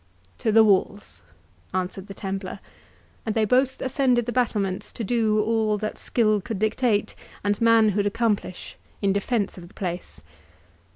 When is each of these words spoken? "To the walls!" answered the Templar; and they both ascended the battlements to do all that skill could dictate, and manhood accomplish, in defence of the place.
"To 0.39 0.51
the 0.51 0.63
walls!" 0.63 1.21
answered 1.75 2.07
the 2.07 2.15
Templar; 2.15 2.59
and 3.23 3.35
they 3.35 3.45
both 3.45 3.79
ascended 3.83 4.25
the 4.25 4.31
battlements 4.31 4.91
to 4.93 5.03
do 5.03 5.39
all 5.43 5.77
that 5.77 5.99
skill 5.99 6.41
could 6.41 6.57
dictate, 6.57 7.13
and 7.43 7.61
manhood 7.61 8.07
accomplish, 8.07 8.77
in 9.03 9.13
defence 9.13 9.59
of 9.59 9.67
the 9.67 9.75
place. 9.75 10.23